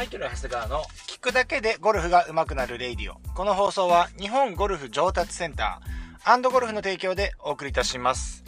[0.00, 3.20] マイケル・長谷川の聞くだけでゴルフが上手くなる radio。
[3.34, 8.42] この放送は日本ゴルフ上達センターゴルフの提供でお送りいたします。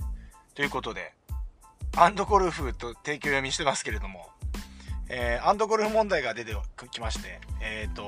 [0.55, 1.12] ということで、
[1.95, 4.30] アンドゴルフと提供読みしてますけれども、
[5.11, 6.57] えー、アンドゴルフ問題が出て
[6.91, 8.03] きまして、えっ、ー、と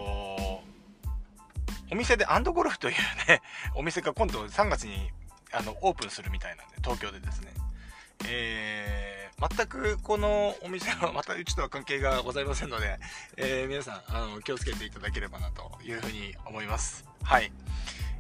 [1.92, 2.94] お店でアンドゴルフという
[3.28, 3.42] ね、
[3.76, 5.10] お店が今度3月に
[5.52, 7.52] あのオープンするみたいなんで、東京でですね。
[8.26, 12.98] えー、全くこのお店はまたうちとは関係がございませんので、
[13.36, 17.04] えー、皆さんあの気をつけていただければなというふうに思います。
[17.22, 17.52] はい。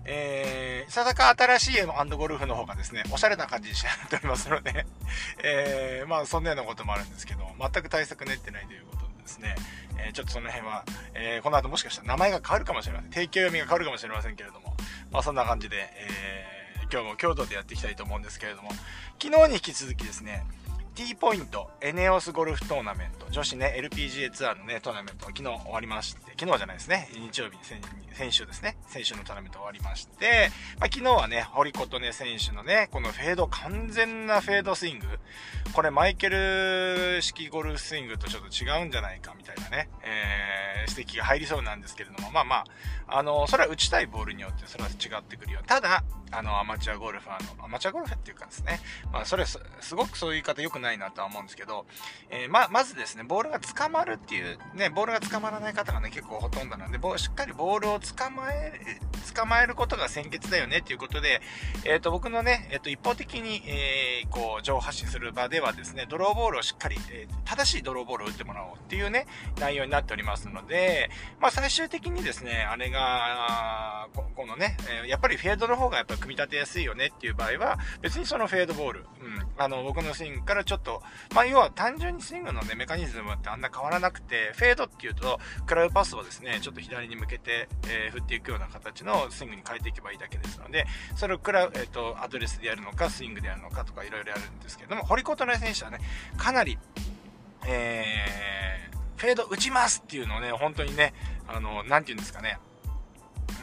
[0.06, 4.86] えー、ささか新しいアンドゴルフの方がですね、おしゃれな感じに仕上がっておりますので、
[5.42, 9.54] えー、まあそんなようなこともあるんですけど、全く対策練ってないということでですね、
[9.98, 13.12] えー、ちょっとその辺は、えー、この後もしかしたら名前が変わるかもしれません。
[13.12, 14.76] 提供読みが変わるかもしれませんけれども、
[15.10, 18.70] まあそんな感じで、えー今日も京都でやっていきたいと思うんですけれども、
[19.20, 20.44] 昨日に引き続きですね、
[20.94, 27.62] T ポイント、エネオスゴルフトーナメント、女子ね、LPGA ツアーのね、トーナメント、昨日終わりまして、昨日じゃないですね、日曜日に
[28.12, 35.06] 先週ですね、先週のトーナメント終わりまして、まあ、昨日はね、堀琴音選手のね、このフェード、完全なフェードスイング、
[35.72, 42.64] これマイケル式ゴルフスイングとちょっと違うんじゃないかみたいなね、えー、指摘が入りそうなんですけれども、まあまあ、
[43.18, 45.60] あの、それは打ちたいボールによってそれは違ってくるよ。
[45.66, 48.80] ただ、あの、アマチュアゴルファーの、アマチュアゴルフっていうかですね、
[49.12, 51.86] まあ、それす、すごくそういう言い方良くないなとは思うんですけど、
[52.30, 58.72] えー、ま、まずですね、ボールが捕まるっていう、ね、ボールが捕まらない方がね、結構ほとんどなんで、しっかりボールを捕まえ、
[59.34, 61.40] 捕まえることが先決だよねっていうことで、
[61.84, 69.26] えっ、ー、と、僕のね、えっ、ー、と、一方的に、えー、こう、情報発信する場ではですね、ドローボールをしっかり、えー、正しいドローボールを打ってもらおうっていうね、
[69.58, 79.06] 内容になっておりますので、まあ、最終的にですね、あれが、ここのね、えやっぱりフェードの方がやっぱり組み立てやすいよねっていう場合は、別にそのフェードボール、うん、
[79.56, 81.02] あの、僕のスイングからちょっと、
[81.34, 90.86] まあ、要は単純にスイングのね、メカニズムってあんな変わらなくて、フェードっていうと、クラウパスをですね、ちょっと左に向けて、えー、振っていくような形のスイングに変えていけばいいだけですので、
[91.16, 95.98] それをクラ、えっ、ー、と、アドレスでやるのか、スイングでやるのかとかいろいろやるんですけども、堀琴音選手はね、
[96.36, 96.78] かなり、
[97.66, 101.14] えー、フェード打ちますっていうのをね、本当にね、
[101.48, 102.58] あの、なて言うんですかね、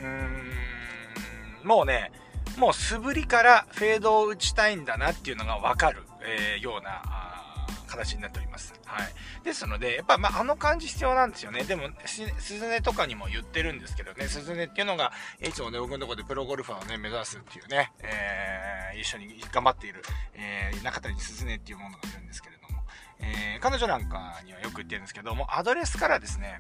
[0.01, 2.11] うーん、もうね、
[2.57, 7.01] もう素振りからフェードを打ちたいんだなっていうのがわかる、えー、ような、
[7.91, 8.73] 形になっております。
[8.85, 9.43] はい。
[9.43, 11.63] ですので、やっぱ、まあ、あの感じ必要なんですよね。
[11.63, 20.01] でも、スズネとかにも言ってるんですけどね、スズネっていうのが、いつもね、僕のとこでプロゴルファーをね、目指すっていうね、えー、一緒に頑張っている、
[20.33, 22.81] えー、中谷鈴音っていうものがいるんですけれども、
[23.19, 26.59] えー、彼女なんかにはよく言ってるんですけども、アドレスからですね、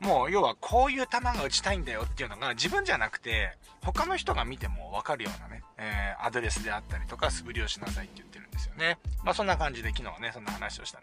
[0.00, 3.52] もう要はこういう球が打ちたいんだよっていうのが自分じゃなくて
[3.82, 8.98] 他の人が見てもわかるようなね、えー、アドレスであったりとか素振りをしなさいって言ってるんですよね。
[9.24, 11.00] まあそんな感じで昨日はね、そんな話をした、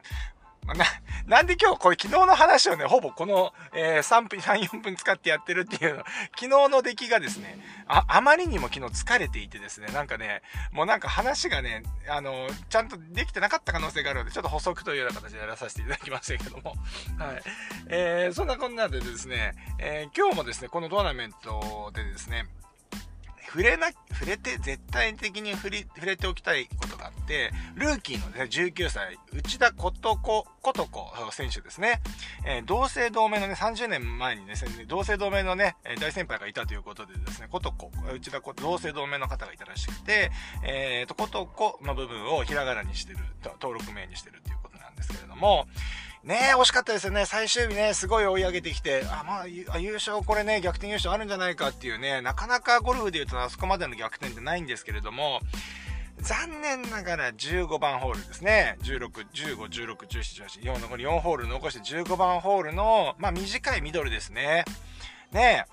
[0.73, 0.85] な、
[1.25, 6.03] なんで今日これ昨日の話をね、ほぼこの、えー、3分、3、4分使ってやってるっていうの、
[6.39, 10.41] 昨日の出来がですね、あ、あまりにも昨日疲れていてですね、なんかね、
[10.71, 16.75] もうなんか話がね、あの、ちゃんとできてなかった可能性があるので、ちょっと補足というような形でやらさせていただきましたけども、
[17.17, 17.41] はい。
[17.87, 22.45] えー、そんなこんなでですね、えー、今日もですね、このトーナメントでですね、
[23.47, 32.01] 触れな、触れて、絶対的に触り、触れておきたいことがあって、ルーキーのね、19歳、内田ことこ、ことこ選手ですね。
[32.45, 34.55] えー、同姓同名のね、30年前にね、
[34.87, 40.29] 同姓同名のね、大先輩がいたということでですね、ことこ、内田こと、同姓同名の方がいたらしくて、
[40.63, 43.19] えーと、ことこの部分をひらがなにしてる、
[43.61, 45.67] 登録名にしてるっていうことなんですけれども、
[46.27, 47.25] ね惜しかったですよね。
[47.25, 55.39] 最終日ね、すごい追い上げてきて、あ、まあ、優勝、これね、逆転優勝あるんじゃないかっていうね、なかなかゴルフで言うとあそこまでの逆転ってないんですけれども、
[56.19, 58.77] 残念ながら15番ホールですね。
[58.81, 64.65] 16、15、16、17、18、4残り4ホール残して15番ホールの、まあ短いミドルですね。
[65.31, 65.65] ね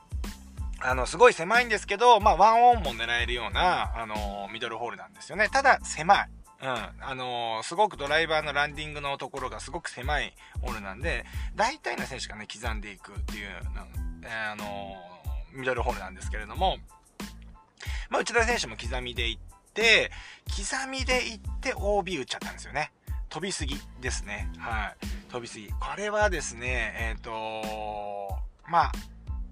[0.80, 5.48] あの、すごい狭いんですけど、まあワンオンも狙えるような、あのミドルホールなんですよね。
[5.48, 6.28] ただ、狭い。
[6.62, 6.68] うん。
[6.68, 11.24] あのー、すごくドライバーのランディングのところがすごく狭いホールなんで、
[11.56, 13.48] 大体の選手がね、刻んでいくっていう、
[14.22, 16.78] えー、あのー、ミドルホールなんですけれども、
[18.10, 19.38] まあ、内田選手も刻みでいっ
[19.72, 20.10] て、
[20.46, 22.92] 刻みでいって OB 打っちゃったんですよね。
[23.28, 24.48] 飛びすぎですね。
[24.58, 25.06] はい。
[25.32, 25.68] 飛びすぎ。
[25.68, 28.92] これはですね、えっ、ー、とまあ、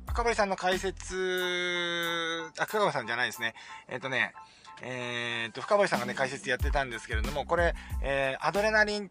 [0.07, 3.55] 赤堀さんの解説、赤堀さんじゃないですね。
[3.89, 4.35] えっ、とね、
[4.83, 9.11] えー、っと、深堀さんがね、解説やってたんですけれども、これ、えー、アドレナリン、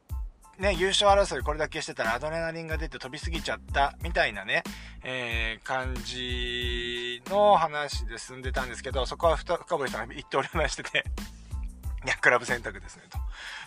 [0.60, 4.64] ね、優勝争いこれだけしてたらアドレナリンが出て飛びすぎちゃったみたいなね、
[5.04, 11.06] えー、感じの話で進んでたんですけど、そこは深堀さんが言っておりましてて
[12.06, 13.18] いや、クラブ選択ですね、と。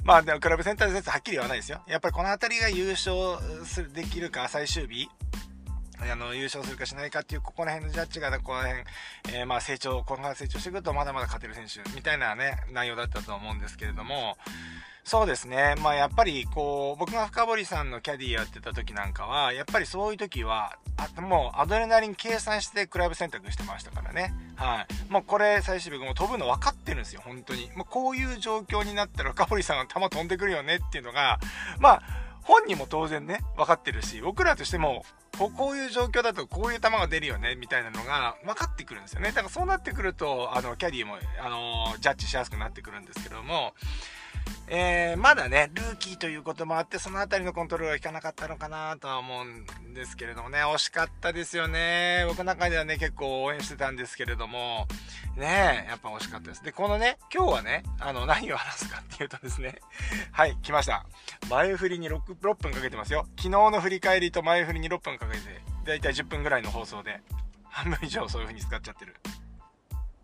[0.02, 1.82] まあ、でも、クラブ選択説はっきり言わないですよ。
[1.86, 5.08] やっぱりこの辺りが優勝する、できるか、最終日、
[6.10, 8.80] あの、優勝するかしないかっていう、ここら辺のジャッジが、この辺、
[9.32, 14.36] えー、まあ成長、このまま成長していくと、まだまだ勝てる選手、みたいなね、内容だったと思うんですけれども、
[15.04, 15.74] そうですね。
[15.82, 24.32] まあやっぱりこう、僕が深堀さんのキャディーやってた時なんかは、やっぱりそういう時は、あもうアドレナリン計算してクラブ選択してましたからね。
[24.56, 25.12] はい。
[25.12, 27.70] もうこれ最終日も飛ぶの分かってるんですよ、本当に。
[27.76, 31.38] もうこういう状況になったら深堀さんが球飛んでくるよねっていうのが、
[31.78, 32.02] まあ、
[32.44, 35.04] 本人も当然ね、分かってるし、僕らとしても、
[35.38, 39.28] こういう状況だとこういう球が出るよね、みたいなのが分かってくるんですよね。
[39.28, 43.74] だからそうなってくると、あの、キャディーも、あの、ジャッジしやすくなってくるんですけども、
[44.66, 52.24] えー、まだね、ルーキーということもあって、そのあたりのコントロールがいかなかったのかなとは思うんですけれどもね、惜しかったですよね。
[52.26, 54.86] 僕の中ではね、結構応援してたんですけれども、
[55.36, 56.64] ねやっぱ惜しかったです。
[56.64, 59.80] で、このね、今日はね、あの、何を話すかっていうとですね、
[60.32, 61.04] はい、来ました。
[61.50, 63.26] 前振りに 6, 6分かけてますよ。
[63.36, 67.20] 昨日の振り返りと前振りに6分かけて、だいたい10分ぐらいの放送で、
[67.68, 69.14] 半分以上そういう風に使っちゃってる。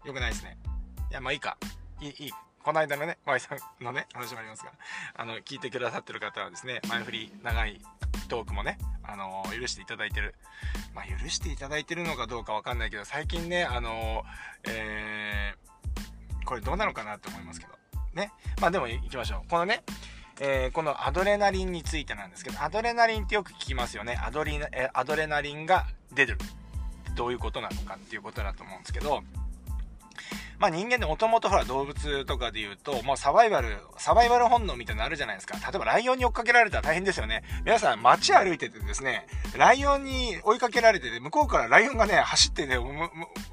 [0.05, 0.57] よくないですね。
[1.11, 1.59] いや、まあいいか。
[2.01, 2.33] いい、いい。
[2.63, 4.73] この間のね、Y さんのね、話もありますが、
[5.17, 7.81] あの、聞いてくださってる方はですね、前振り長い
[8.29, 10.35] トークもね、あの許していただいてる。
[10.95, 14.25] まあ、許していただいてるのかどうかわかんないけど、最近ね、あの
[14.69, 17.73] えー、これどうなのかなって思いますけど。
[18.15, 18.33] ね。
[18.61, 19.49] まあでも行きましょう。
[19.49, 19.83] このね、
[20.41, 24.19] えー、このアドレナリンについてなんですけど、アドレナリンってよく聞きますよね。
[24.23, 26.39] アドリえアドレナリンが出る。
[27.15, 29.23] どういうことなのかっていうことだと思うんですけど、
[30.61, 35.57] まあ人間でもともとほら動物とかで言うと、もうサバイバル、サバイバル本能みたいなのあるじゃないですか。
[35.57, 37.43] 例えばライオンに追っかけられたら大変ですよね。
[37.65, 39.27] 皆さん街歩いててですね、
[39.57, 42.77] ライオンに追いかけられてて、向こうからライオンがね、走ってね、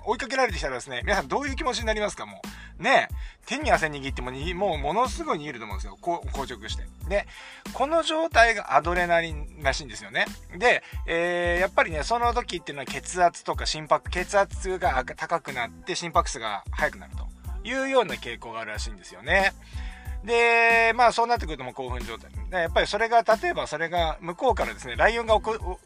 [0.06, 2.25] 追いかけられてきたらですね、皆さんどういう気持ちになりますか？
[2.25, 2.83] もう。
[2.83, 3.07] ね
[3.48, 5.98] 手に汗握ってもに、もうものすごい逃げると思うんですよ。
[6.00, 6.83] こう、硬直して。
[7.07, 7.25] で、
[7.74, 10.25] この状態がアドレナリンらしいんですよね。
[10.57, 19.53] で、えー、やっぱりね、その時っていうのは血圧とか心拍、血圧が高くなって心拍数が速くなるというような傾向があるらしいんですよね。
[20.27, 22.29] で、まあそうなってくるともう興奮状態。
[22.51, 25.39] やっぱりそれが、例えばそれが向こうからですね、ライオンが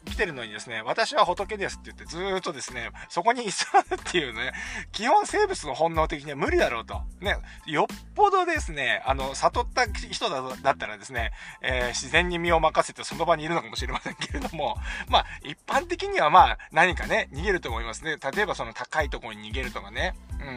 [0.04, 4.52] 来てるのにですね、私は仏ですって言ってずっとですね、そこに居座るっていうね、
[4.90, 7.00] 基本生物の本能的には無理だろうと。
[7.20, 7.36] ね、
[7.66, 11.30] よっぽどですね、あの、悟った人だだったらですね、
[11.62, 14.76] えー、自然に身を任せてその場にいるのかもしれませんけれども、
[15.08, 18.16] まあ一般的にはまあ何かね、逃げると思いますね。
[18.34, 20.14] 例えばその高いところに逃げるとかね、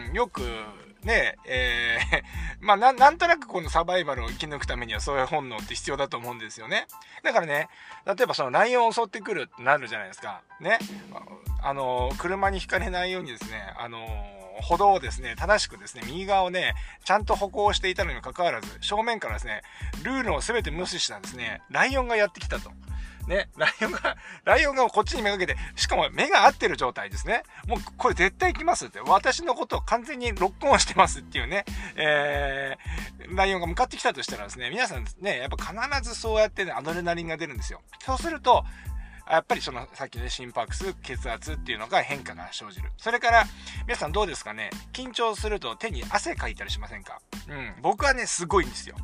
[0.09, 0.41] うん、よく、
[1.05, 2.23] ねえ、えー、
[2.65, 6.87] まあな、なんとなくこのサバイバルを生き抜くためにはそういう本能って必要だと思うんですよね。
[7.23, 7.69] だからね、
[8.05, 10.41] 例えばそのライオンを襲ってくるってなるじゃないですか。
[10.59, 10.79] ね。
[11.65, 14.05] あの、車にひかれないようにですね、あの、
[14.61, 19.63] 歩道をですね、正しくですね、右側をね、ちゃんと歩行していたのにもかかわらず、正面からですね、
[20.03, 22.71] ルールを全て無視したんですね、ライオンがやってきたと。
[23.27, 27.41] ね、ライオンが、ライオンがこっちにめがけて、しかも目が合ってる状態ですね。
[27.67, 28.99] もうこれ絶対行きますって。
[29.01, 31.65] 私のことを完全にロックオンしてますっていうね、
[31.95, 37.81] えー、ライオンが向かってきたとしたらですね、皆さんね、やっぱ必ずそうやってね、アドレナリンが出るんですよ。
[38.05, 38.63] そうすると、
[39.29, 42.91] やっぱりそのさっきの心拍数、血圧っていうのが変化が生じる。
[42.97, 43.45] それから、
[43.87, 44.69] 皆さんどうですかね？
[44.93, 47.19] 緊張すると手に汗かいたりしませんか？
[47.49, 47.75] うん。
[47.81, 48.95] 僕はね、すごいんですよ。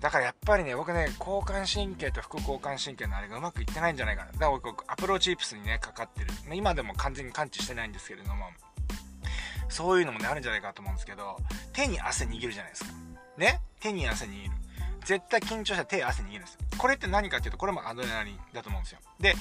[0.00, 4.32] だからやっぱりね、僕ね、交感神経と副交感神経のあれがうまくいってないんじゃないかな。
[4.32, 6.28] だから僕、アプローチイプスにね、かかってる。
[6.54, 8.46] 今でも完全に感知してないんですけれども、
[9.68, 11.36] そういうのもね、あるんじゃないかと思うんですけど、
[11.72, 12.90] 手に汗握るじゃないですか。
[13.38, 13.60] ね？
[13.80, 14.52] 手に汗握る。
[15.04, 16.58] 絶対緊張したら手汗握るんです。
[16.76, 19.00] これって何かっていうと、これもアドレナリンだと思うんですよ。
[19.20, 19.34] で、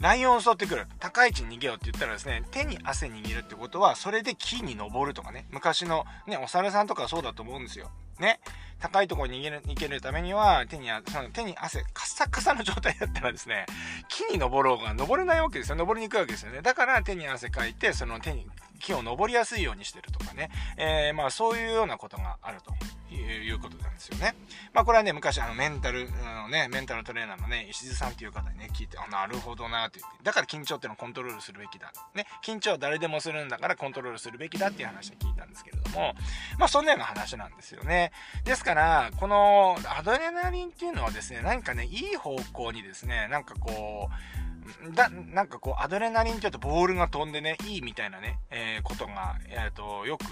[0.00, 0.86] ライオンを襲ってくる。
[1.00, 7.90] 高い位置に逃げようって言ったらですね、手に汗握るってことは、それで木に登るとかね、昔のね、お猿さんとかそうだと思うんですよ。
[8.20, 8.38] ね。
[8.78, 13.66] 高いところに逃げる、逃げるためには、手に、その手に汗、カサカサの状態だったらですね、
[14.08, 15.74] 木に登ろうが登れないわけですよ。
[15.74, 16.62] 登りにくいわけですよね。
[16.62, 18.46] だから手に汗かいて、その手に、
[18.78, 20.50] 木を登りやすいようにしてるとかね。
[20.76, 22.72] えー、まあそういうようなことがあると。
[23.14, 24.34] いうことなんですよね。
[24.72, 31.92] まあこれはね、昔あのメンタル、あのね、メンタルトレーナーのね、石津さんっていう方にね、聞いて、あ、なるほどなって言って、だから緊張っていうのをコントロールするべきだ。
[32.14, 36.14] ね、緊張は誰でもするんだからコントロールするべきだっていう話を聞いたんですけれども、
[36.58, 38.12] まあそんなような話なんですよね。
[38.44, 50.24] ですから、このアドレナリンっていうのはですね、何かね、いい方向にですね、なんかこう、だ、なんかこう、アドレナリンって言うとボールが飛んでね、いいみたいなね、えー、ことが、えっ、ー、と、よく、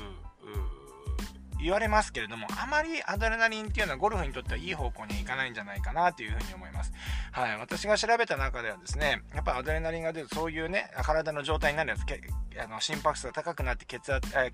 [1.61, 6.93] 言われますけれども、あまりアドレナリンっていうのはゴルフにとってはいい方向にいかないんじゃないかなというふうに思います。
[7.33, 7.59] はい。
[7.59, 12.21] 私が調べた中ではですね、やっぱアドレナリンが出るそういうね、体の状態になるやつ、け
[12.59, 14.51] あの心拍数が高くなって血圧、え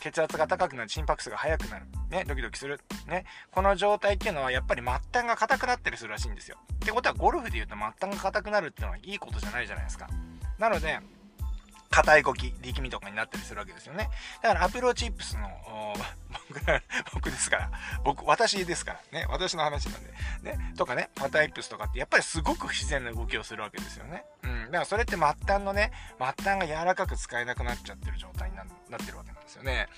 [0.00, 1.86] 血圧が高くなって心拍数が速くなる。
[2.10, 2.80] ね、ドキドキする。
[3.06, 3.24] ね。
[3.50, 6.58] この状態っていうのはやっぱり末端が硬くなったりするらしいんですよ。
[6.74, 10.08] ってことはゴルフで言うと末端が硬くなるっていうのはいいことじゃないじゃないですか。
[10.58, 10.98] なので、
[11.92, 14.08] 硬い動き、力みとかになったりするわけですよね。
[14.42, 15.46] だからアプローチップスの、
[17.12, 17.70] 僕ですから、
[18.02, 20.02] 僕、私ですからね、私の話なん
[20.42, 24.24] で、ね、とかね、パタイプスとかってやっぱりすごく不自然な動きをするわけですよね。
[24.42, 24.64] うん。
[24.66, 29.88] だからそれって末端のね、末端が柔らかく使えなくなっちゃってる状態になってるわけなんですよね。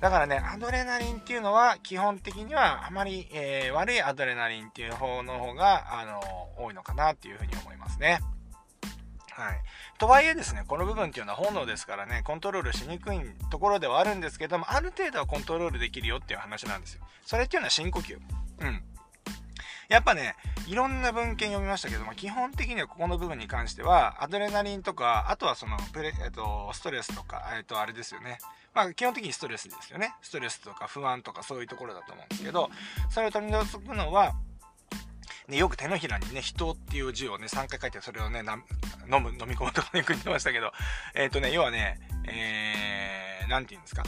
[0.00, 8.20] だからね、アドレナリンっていうのは基本的にはあまり、えー、悪いアドレナリンっていう方の方が、あのー、多いのかなっていうふうに思いますね。
[9.30, 9.60] はい。
[9.98, 13.20] とはいえですね、この部分っていうのは本能ですからね、コントロールしにくい
[13.50, 17.02] ところではあるんですけども、ある程度はコントロールできるよっていう話なんですよ。
[17.24, 18.18] それっていうのは深呼吸。
[18.60, 18.82] うん。
[19.88, 28.38] やっぱね、いろんな文献読みましたけども、基本的にはここの部分に関しては、アドレナリンとか、あとはその、プレ、えっと、ストレスとか、えっと、あれですよね。
[28.74, 30.14] まあ、基本的にストレスですよね。
[30.22, 32.70] ストレスとか不安とかそういうところだと思うんですけど、
[33.10, 34.32] それを取り除くのは、
[35.52, 40.72] ね、よく手のひらにね、人っていう字をね、3回書いて、それをね、飲む、飲み込むとかね、よく言ってましたけど、
[41.14, 44.02] えっ、ー、とね、要はね、えー、なんて言うんですか？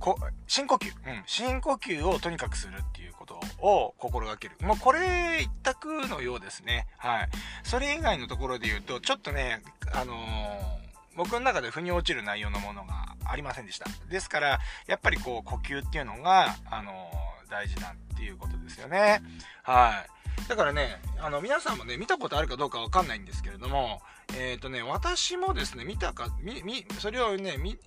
[0.00, 0.92] こ深呼吸。
[1.06, 1.22] うん。
[1.26, 4.56] 深呼吸をとにかくするっていうことを心がける。
[4.60, 6.86] もうこれ一択のようですね。
[6.98, 7.28] はい。
[7.64, 9.60] それ以外のところで言うと、ちょっとね、
[9.92, 10.78] あのー、
[11.16, 13.86] 僕の中で腑に落ちる内容のものがありませんでした。
[14.08, 17.10] ですから、やっぱりこう、呼吸っていうのが、あの、
[17.50, 19.20] 大事なんっていうことですよね。
[19.62, 20.17] はい。
[20.46, 24.00] だからね、あの、皆さんもね、見たことあるかどうかわかんないんですけれども、
[24.36, 27.78] えっ、ー、とね、私もですね、見たか、み、み、それをね、み、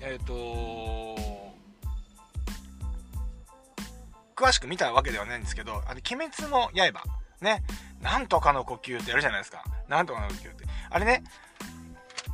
[0.00, 1.44] えっ、ー、と
[4.36, 7.02] 詳しく見たわけではないんですけど、あの、鬼滅の刃、
[7.40, 7.62] ね、
[8.02, 9.64] なんとかの呼吸ってやるじゃないですか。
[9.88, 10.64] なんとかの呼吸って。
[10.90, 11.22] あれね、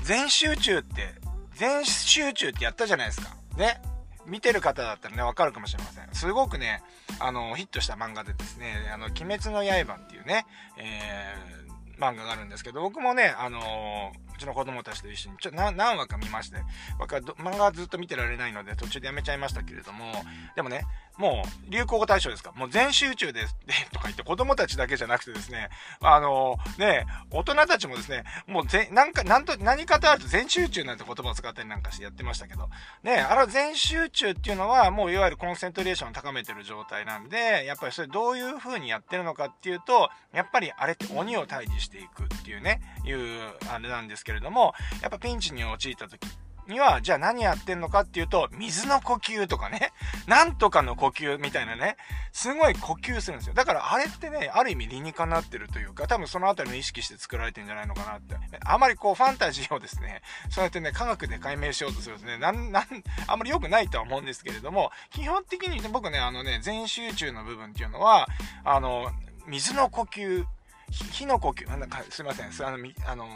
[0.03, 1.15] 全集中って、
[1.55, 3.37] 全集中ってやったじゃないですか。
[3.57, 3.83] ね。
[4.27, 6.09] 見てる方だったらね、わかるかもしれません。
[6.13, 6.83] すごくね、
[7.21, 10.47] あの、ヒットした漫画でですね、あの、鬼滅の刃っていうね、
[10.79, 16.57] えー、漫画があるんですけど、僕もね、あの、うちの子供たちと一緒に、ちょ、何話か見まして、
[16.99, 20.13] 僕は漫画はずっと見てられないので、途中でやめちゃいましたけれども、
[20.57, 20.85] でもね、
[21.21, 22.53] もう流行語大賞ですか？
[22.53, 23.55] もう全集中です。
[23.67, 25.69] で、 とか言って子供たちだけじゃなくてですね、
[26.01, 32.71] あのー、ね、大人たちもですね、もうぜ、なんか、なんと、何かとあると全集中なんて言葉を使ったりなんかしてやってましたけど、
[33.03, 46.27] ね、あれは全集中っていうのは、もういわゆるコンセントレーションを高めてる状態なんで、やっぱりそれどういう風にやってるのかっていうと、やっぱりあれって鬼を退治していくっていうね、いう、あれなんですけれども、やっぱピンチに陥った時
[46.71, 49.93] には、じゃあ何やってんのかっていうと、水の呼吸とかね、
[50.27, 51.97] なんとかの呼吸みたいなね、
[52.33, 53.55] すごい呼吸するんですよ。
[53.55, 58.37] だからあれってね、ある意味理にかなってるというか、多分そのあたりの意識して作られてんじゃないのかなって。
[58.65, 62.87] あまりこうファンタジーをですね、 そうやってね、科学で解明しようとするとね、なん、なん、
[63.27, 68.29] あんまり良くないとは思うんですけれども、基本的にね、僕ね、あのね、全集中の部分っていうのは、
[68.65, 69.11] あの、
[69.47, 70.45] 水の呼吸、
[70.91, 73.27] 火の呼吸、なんかすいません、あの、あの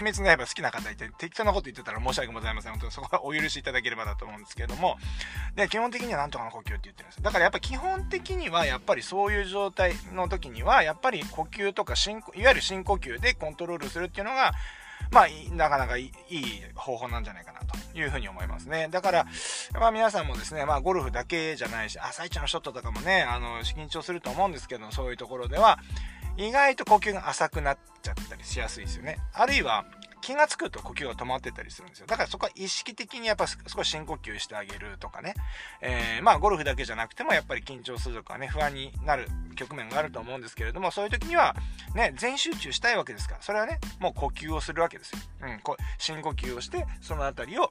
[0.00, 2.72] 鬼滅の刃好きな方いて、適当なこと言ってたら申し訳ございません。
[2.72, 4.98] 本当にそこはお許しいただければだと思うんですけれども、
[5.54, 7.22] で、基本的にはなんとかの呼吸って言ってるんです。
[7.22, 14.52] だからやっぱ基本的には、やっぱりそういう状態の時には、やっぱり呼吸とか深、いわゆる深呼吸でコントロールするっていうのが、
[15.10, 16.12] まあ、なかなかいい
[16.74, 18.88] 方法なんじゃないかなというふうに思いますね。
[18.90, 19.26] だから、
[19.74, 25.78] まあ皆さんもですね、まあゴルフだけじゃないし、朝一のショットとかもね、あの、緊張すると思うんですけど、そういうところでは、
[26.36, 29.18] 意外と呼吸が浅くなっちゃったりしやすいですよね。
[29.32, 29.84] あるいは、
[30.26, 32.06] 気がつくと呼吸が止まってたりするんですよ。
[32.08, 35.34] だからそこは意識的にやっぱ少し深呼吸してあげるとかね。
[35.80, 41.54] えー、まあゴルフだけじゃなくてもやっぱり緊張するとかね、不安になる局面があると思うんですけれども、そういう時には
[41.94, 45.20] ね、全集中したいわけですから、それはね、もう呼吸をするわけですよ。
[45.42, 47.70] うん、こ深呼吸をして、そのあたりを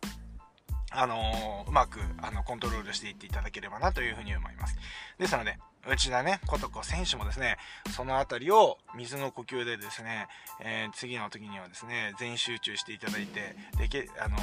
[0.92, 4.78] あのー、うまく、あの、コントロールしていっていただければなというふうに思います。
[5.20, 5.58] ですので、
[5.88, 7.58] 内田ね、ことこ選手もですね、
[7.96, 10.28] そのあたりを水の呼吸でですね、
[10.60, 14.38] えー、次の時にはですね、全集中していただいて、でけ、あの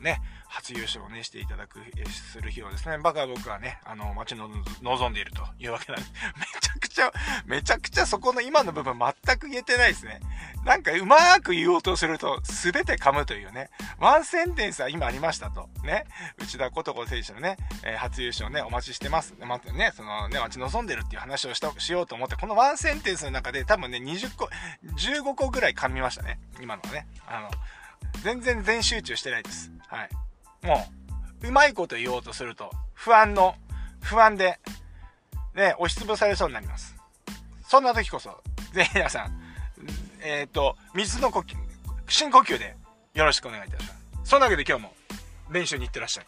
[0.00, 1.78] ー、ね、初優勝をね、していただく、
[2.10, 4.48] する日をですね、バカ僕はね、あのー、待ちの
[4.82, 6.12] 望んでいるというわけなんです。
[6.36, 7.12] めちゃくちゃ、
[7.46, 10.20] めちゃくちゃそこの今の部分全く言えてないですね。
[10.64, 15.68] なんかうまーく言おうとすると、すべて噛むというね、ワンセンテンスは今ありましたと。
[15.84, 16.04] ね、
[16.38, 19.34] 内田ことこ選手のね、え初優勝ね、お待ちしてます。
[19.40, 24.48] またね、そのね、待ち望んでるっていう話をした、しようと思って、このワンセンテンスの中で多分ね、20個、
[24.96, 26.38] 15個ぐらい噛みましたね。
[26.60, 27.06] 今のはね。
[27.26, 27.50] あの、
[28.22, 29.72] 全然全集中してないです。
[29.88, 30.10] はい。
[30.66, 30.86] も
[31.42, 33.56] う、うまいこと言おうとすると、不安の、
[34.00, 34.60] 不安で、
[35.54, 36.94] ね、押しつぶされそうになります。
[37.66, 39.40] そんな時こそ、ぜひ皆さん、
[40.20, 41.56] えっ、ー、と、水の呼吸、
[42.08, 42.76] 深呼吸で
[43.14, 44.30] よろしくお願いいたします。
[44.30, 44.94] そんなわけで今日も
[45.50, 46.26] 練習に行ってらっしゃい。